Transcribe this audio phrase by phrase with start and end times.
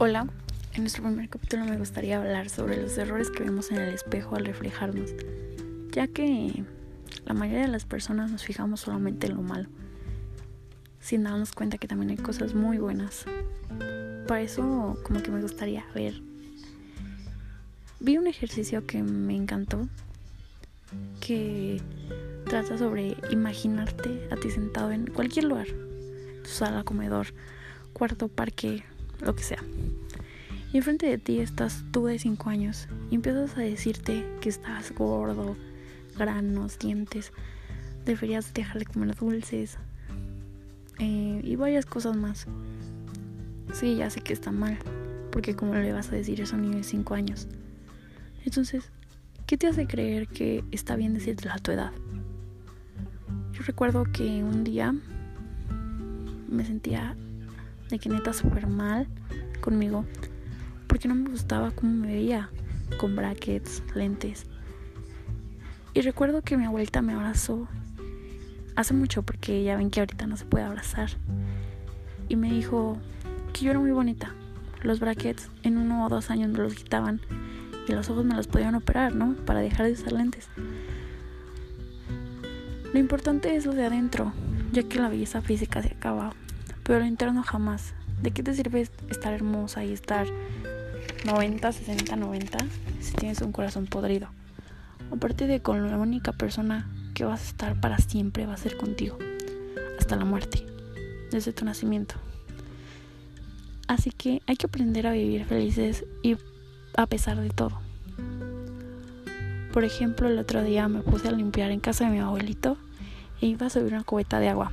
[0.00, 0.28] Hola,
[0.74, 4.36] en nuestro primer capítulo me gustaría hablar sobre los errores que vemos en el espejo
[4.36, 5.10] al reflejarnos,
[5.90, 6.62] ya que
[7.26, 9.68] la mayoría de las personas nos fijamos solamente en lo malo,
[11.00, 13.24] sin darnos cuenta que también hay cosas muy buenas.
[14.28, 16.22] Para eso como que me gustaría ver.
[17.98, 19.88] Vi un ejercicio que me encantó,
[21.18, 21.82] que
[22.44, 25.66] trata sobre imaginarte a ti sentado en cualquier lugar,
[26.44, 27.34] tu sala, comedor,
[27.94, 28.84] cuarto, parque,
[29.20, 29.62] lo que sea.
[30.72, 34.92] Y enfrente de ti estás tú de 5 años y empiezas a decirte que estás
[34.92, 35.56] gordo,
[36.18, 37.32] granos, dientes,
[38.04, 39.78] deberías dejar de comer dulces
[40.98, 42.46] eh, y varias cosas más.
[43.72, 44.78] Sí, ya sé que está mal,
[45.30, 47.48] porque como le vas a decir eso a un niño de 5 años.
[48.44, 48.90] Entonces,
[49.46, 51.92] ¿qué te hace creer que está bien decirte a tu edad?
[53.52, 54.94] Yo recuerdo que un día
[56.48, 57.16] me sentía
[57.88, 59.06] de que neta súper mal
[59.60, 60.04] conmigo
[60.86, 62.50] porque no me gustaba cómo me veía
[62.98, 64.46] con brackets, lentes.
[65.94, 67.68] Y recuerdo que mi abuelita me abrazó
[68.74, 71.10] hace mucho porque ya ven que ahorita no se puede abrazar.
[72.28, 72.98] Y me dijo
[73.52, 74.34] que yo era muy bonita.
[74.82, 77.20] Los brackets en uno o dos años me los quitaban
[77.86, 79.34] y los ojos me los podían operar, ¿no?
[79.44, 80.48] Para dejar de usar lentes.
[82.92, 84.32] Lo importante es lo de adentro,
[84.72, 86.32] ya que la belleza física se acaba
[86.88, 87.92] pero lo interno jamás.
[88.22, 90.26] ¿De qué te sirve estar hermosa y estar
[91.26, 92.58] 90, 60, 90
[93.00, 94.28] si tienes un corazón podrido?
[95.12, 98.78] Aparte de con la única persona que vas a estar para siempre va a ser
[98.78, 99.18] contigo,
[99.98, 100.64] hasta la muerte,
[101.30, 102.14] desde tu nacimiento.
[103.86, 106.38] Así que hay que aprender a vivir felices y
[106.96, 107.80] a pesar de todo.
[109.74, 112.78] Por ejemplo, el otro día me puse a limpiar en casa de mi abuelito
[113.42, 114.72] e iba a subir una cubeta de agua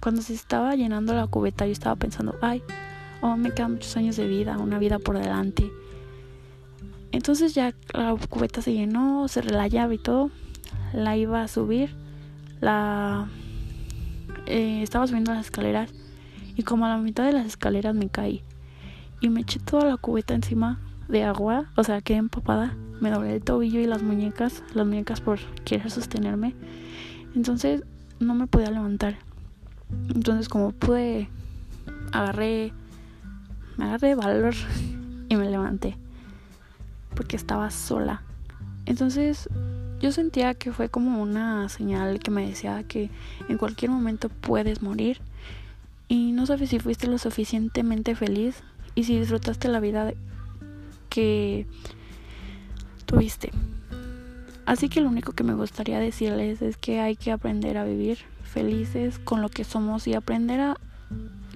[0.00, 2.62] cuando se estaba llenando la cubeta yo estaba pensando, ay,
[3.20, 5.70] oh, me quedan muchos años de vida, una vida por delante.
[7.12, 10.30] Entonces ya la cubeta se llenó, cerré la y todo,
[10.92, 11.90] la iba a subir,
[12.60, 13.28] la
[14.46, 15.90] eh, estaba subiendo las escaleras
[16.56, 18.42] y como a la mitad de las escaleras me caí
[19.20, 23.36] y me eché toda la cubeta encima de agua, o sea, quedé empapada, me doblé
[23.36, 26.54] el tobillo y las muñecas, las muñecas por querer sostenerme.
[27.34, 27.82] Entonces
[28.20, 29.16] no me podía levantar.
[30.14, 31.28] Entonces como pude,
[32.12, 32.72] agarré,
[33.76, 34.54] me agarré valor
[35.28, 35.96] y me levanté.
[37.14, 38.22] Porque estaba sola.
[38.86, 39.48] Entonces
[40.00, 43.10] yo sentía que fue como una señal que me decía que
[43.48, 45.20] en cualquier momento puedes morir.
[46.08, 48.62] Y no sabes si fuiste lo suficientemente feliz
[48.94, 50.12] y si disfrutaste la vida
[51.08, 51.66] que
[53.06, 53.50] tuviste.
[54.70, 58.18] Así que lo único que me gustaría decirles es que hay que aprender a vivir
[58.44, 60.76] felices con lo que somos y aprender a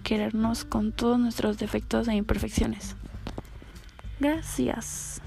[0.03, 2.97] querernos con todos nuestros defectos e imperfecciones.
[4.19, 5.23] Gracias.